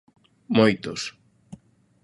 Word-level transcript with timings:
Moitos. 0.57 1.01